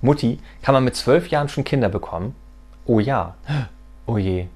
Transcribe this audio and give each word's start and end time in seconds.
Mutti, 0.00 0.38
kann 0.62 0.72
man 0.74 0.84
mit 0.84 0.96
zwölf 0.96 1.28
Jahren 1.28 1.48
schon 1.48 1.64
Kinder 1.64 1.88
bekommen? 1.88 2.34
Oh 2.86 3.00
ja. 3.00 3.36
Oh 4.06 4.18
je. 4.18 4.46